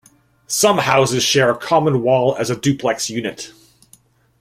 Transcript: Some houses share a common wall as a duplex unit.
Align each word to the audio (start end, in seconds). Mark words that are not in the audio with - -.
Some 0.47 0.79
houses 0.79 1.21
share 1.23 1.51
a 1.51 1.55
common 1.55 2.01
wall 2.01 2.35
as 2.35 2.49
a 2.49 2.55
duplex 2.55 3.07
unit. 3.07 3.53